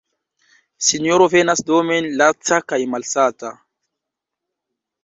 [0.87, 3.57] Sinjoro venas domen laca kaj malsata.